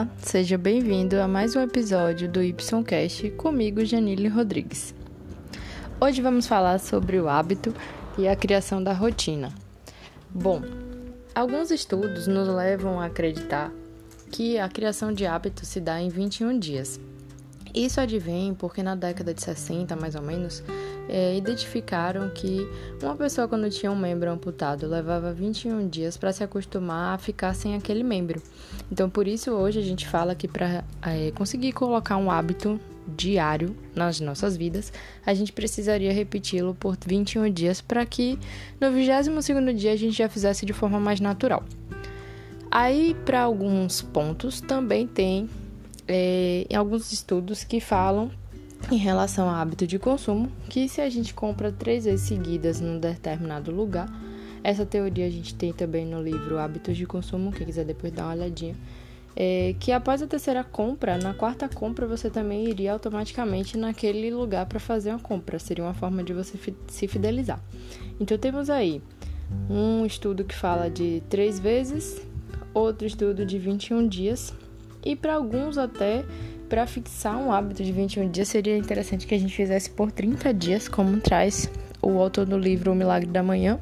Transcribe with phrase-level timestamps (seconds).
[0.00, 4.94] Olá, seja bem-vindo a mais um episódio do YCast comigo, Janile Rodrigues.
[6.00, 7.74] Hoje vamos falar sobre o hábito
[8.16, 9.52] e a criação da rotina.
[10.30, 10.62] Bom,
[11.34, 13.70] alguns estudos nos levam a acreditar
[14.30, 16.98] que a criação de hábitos se dá em 21 dias.
[17.74, 20.64] Isso advém porque na década de 60, mais ou menos,
[21.10, 22.66] é, identificaram que
[23.02, 27.52] uma pessoa quando tinha um membro amputado levava 21 dias para se acostumar a ficar
[27.52, 28.40] sem aquele membro.
[28.90, 32.80] Então, por isso hoje a gente fala que para é, conseguir colocar um hábito
[33.16, 34.92] diário nas nossas vidas,
[35.26, 38.38] a gente precisaria repeti-lo por 21 dias para que
[38.80, 41.64] no 22º dia a gente já fizesse de forma mais natural.
[42.70, 45.50] Aí, para alguns pontos, também tem
[46.06, 48.30] é, alguns estudos que falam
[48.90, 52.98] em relação ao hábito de consumo, que se a gente compra três vezes seguidas num
[52.98, 54.08] determinado lugar,
[54.62, 58.24] essa teoria a gente tem também no livro Hábitos de Consumo, quem quiser depois dar
[58.24, 58.76] uma olhadinha,
[59.34, 64.66] é que após a terceira compra, na quarta compra você também iria automaticamente naquele lugar
[64.66, 66.58] para fazer uma compra, seria uma forma de você
[66.88, 67.62] se fidelizar.
[68.18, 69.00] Então temos aí
[69.68, 72.20] um estudo que fala de três vezes,
[72.74, 74.52] outro estudo de 21 dias,
[75.04, 76.24] e para alguns até
[76.70, 80.54] para fixar um hábito de 21 dias, seria interessante que a gente fizesse por 30
[80.54, 81.68] dias, como traz
[82.00, 83.80] o autor do livro O Milagre da Manhã,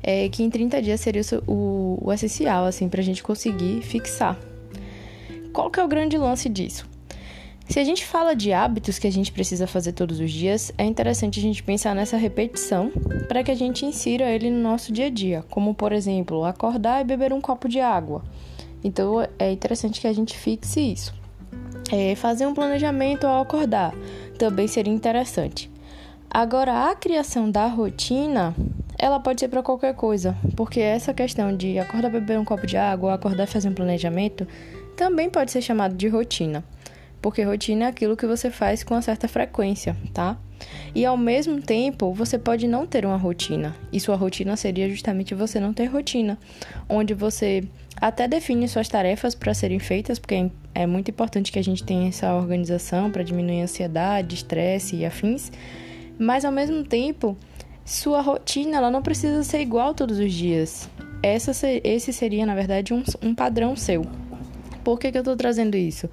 [0.00, 4.38] é, que em 30 dias seria o, o essencial, assim, para a gente conseguir fixar.
[5.52, 6.88] Qual que é o grande lance disso?
[7.68, 10.84] Se a gente fala de hábitos que a gente precisa fazer todos os dias, é
[10.84, 12.92] interessante a gente pensar nessa repetição
[13.26, 17.00] para que a gente insira ele no nosso dia a dia, como por exemplo, acordar
[17.00, 18.22] e beber um copo de água.
[18.84, 21.21] Então é interessante que a gente fixe isso.
[21.94, 23.92] É, fazer um planejamento ao acordar
[24.38, 25.70] também seria interessante.
[26.30, 28.54] Agora, a criação da rotina,
[28.98, 32.78] ela pode ser para qualquer coisa, porque essa questão de acordar beber um copo de
[32.78, 34.48] água acordar fazer um planejamento
[34.96, 36.64] também pode ser chamado de rotina,
[37.20, 40.38] porque rotina é aquilo que você faz com uma certa frequência, tá?
[40.94, 43.74] E ao mesmo tempo, você pode não ter uma rotina.
[43.92, 46.38] E sua rotina seria justamente você não ter rotina,
[46.88, 47.64] onde você
[48.00, 52.08] até define suas tarefas para serem feitas, porque é muito importante que a gente tenha
[52.08, 55.52] essa organização para diminuir a ansiedade, estresse e afins.
[56.18, 57.36] Mas ao mesmo tempo,
[57.84, 60.88] sua rotina ela não precisa ser igual todos os dias.
[61.22, 61.52] Essa,
[61.84, 64.04] esse seria, na verdade, um, um padrão seu.
[64.82, 66.08] Por que, que eu estou trazendo isso?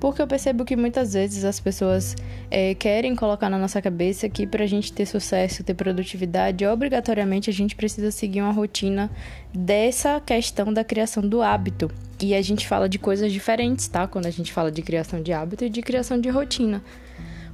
[0.00, 2.16] Porque eu percebo que muitas vezes as pessoas
[2.50, 7.50] é, querem colocar na nossa cabeça que para a gente ter sucesso, ter produtividade, obrigatoriamente
[7.50, 9.10] a gente precisa seguir uma rotina
[9.52, 11.90] dessa questão da criação do hábito.
[12.18, 14.06] E a gente fala de coisas diferentes, tá?
[14.06, 16.82] Quando a gente fala de criação de hábito e de criação de rotina.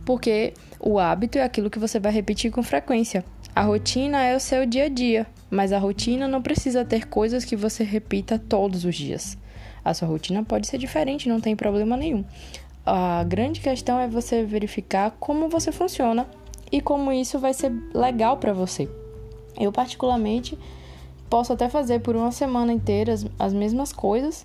[0.04, 3.24] Porque o hábito é aquilo que você vai repetir com frequência.
[3.56, 7.44] A rotina é o seu dia a dia, mas a rotina não precisa ter coisas
[7.44, 9.36] que você repita todos os dias.
[9.86, 12.24] A sua rotina pode ser diferente, não tem problema nenhum.
[12.84, 16.26] A grande questão é você verificar como você funciona
[16.72, 18.88] e como isso vai ser legal para você.
[19.56, 20.58] Eu, particularmente,
[21.30, 24.44] posso até fazer por uma semana inteira as, as mesmas coisas.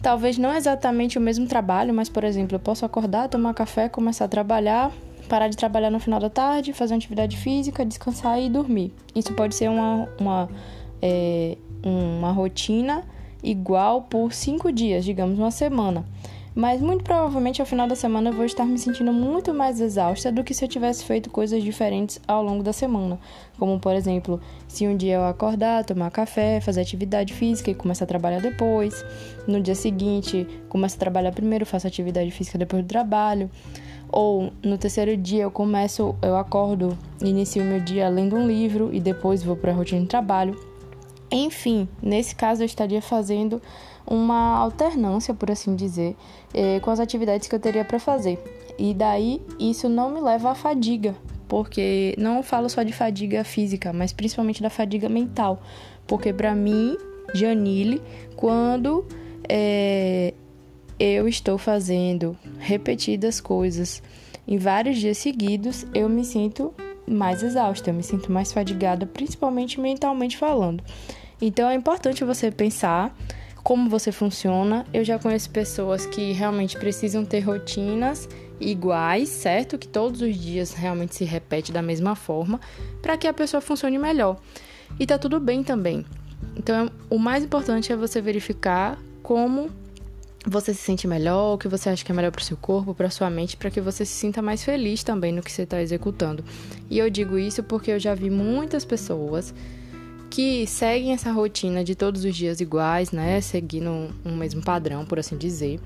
[0.00, 4.26] Talvez não exatamente o mesmo trabalho, mas, por exemplo, eu posso acordar, tomar café, começar
[4.26, 4.92] a trabalhar,
[5.28, 8.94] parar de trabalhar no final da tarde, fazer uma atividade física, descansar e dormir.
[9.16, 10.48] Isso pode ser uma, uma,
[11.02, 13.04] é, uma rotina
[13.42, 16.04] igual por cinco dias, digamos uma semana.
[16.54, 20.32] Mas muito provavelmente ao final da semana eu vou estar me sentindo muito mais exausta
[20.32, 23.20] do que se eu tivesse feito coisas diferentes ao longo da semana.
[23.56, 28.04] Como, por exemplo, se um dia eu acordar, tomar café, fazer atividade física e começar
[28.04, 29.04] a trabalhar depois.
[29.46, 33.48] No dia seguinte, começo a trabalhar primeiro, faço atividade física depois do trabalho.
[34.12, 38.98] Ou no terceiro dia eu começo, eu acordo, inicio meu dia lendo um livro e
[38.98, 40.58] depois vou para a rotina de trabalho.
[41.30, 43.62] Enfim, nesse caso eu estaria fazendo
[44.06, 46.16] uma alternância, por assim dizer,
[46.52, 48.42] eh, com as atividades que eu teria para fazer.
[48.78, 51.14] E daí isso não me leva à fadiga,
[51.46, 55.62] porque não falo só de fadiga física, mas principalmente da fadiga mental.
[56.06, 56.96] Porque para mim,
[57.32, 58.02] Janile,
[58.34, 59.06] quando
[59.48, 60.34] é,
[60.98, 64.02] eu estou fazendo repetidas coisas
[64.46, 66.74] em vários dias seguidos, eu me sinto
[67.06, 70.82] mais exausta, eu me sinto mais fadigada, principalmente mentalmente falando.
[71.40, 73.16] Então é importante você pensar
[73.62, 74.86] como você funciona.
[74.92, 78.28] Eu já conheço pessoas que realmente precisam ter rotinas
[78.60, 79.78] iguais, certo?
[79.78, 82.60] Que todos os dias realmente se repete da mesma forma,
[83.00, 84.38] para que a pessoa funcione melhor.
[84.98, 86.04] E tá tudo bem também.
[86.56, 89.70] Então, o mais importante é você verificar como
[90.46, 92.94] você se sente melhor, o que você acha que é melhor para o seu corpo,
[92.94, 95.80] para sua mente, para que você se sinta mais feliz também no que você está
[95.80, 96.44] executando.
[96.88, 99.54] E eu digo isso porque eu já vi muitas pessoas
[100.40, 103.42] que seguem essa rotina de todos os dias iguais, né?
[103.42, 105.78] Seguindo um mesmo padrão, por assim dizer.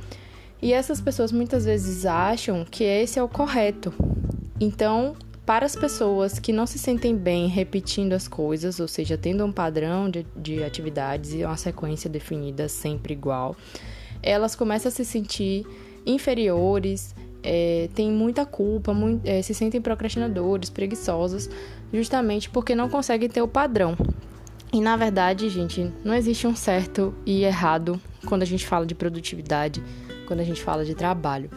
[0.63, 3.93] E essas pessoas muitas vezes acham que esse é o correto.
[4.61, 9.45] Então, para as pessoas que não se sentem bem repetindo as coisas, ou seja, tendo
[9.45, 13.57] um padrão de, de atividades e uma sequência definida sempre igual,
[14.23, 15.67] elas começam a se sentir
[16.07, 17.13] inferiores,
[17.43, 21.51] é, têm muita culpa, muito, é, se sentem procrastinadores, preguiçosos,
[21.93, 23.97] justamente porque não conseguem ter o padrão.
[24.75, 28.93] E na verdade, gente, não existe um certo e errado quando a gente fala de
[28.93, 29.81] produtividade,
[30.27, 31.49] quando a gente fala de trabalho.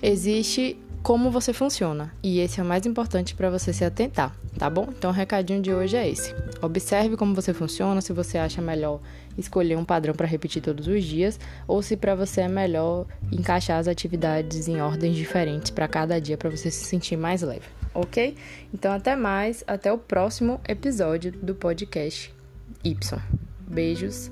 [0.00, 2.14] Existe como você funciona.
[2.22, 4.86] E esse é o mais importante para você se atentar, tá bom?
[4.96, 6.32] Então o recadinho de hoje é esse.
[6.62, 9.00] Observe como você funciona, se você acha melhor
[9.36, 13.80] escolher um padrão para repetir todos os dias ou se para você é melhor encaixar
[13.80, 18.36] as atividades em ordens diferentes para cada dia para você se sentir mais leve, OK?
[18.72, 22.32] Então até mais, até o próximo episódio do podcast
[22.82, 22.96] Y.
[23.68, 24.30] Beijos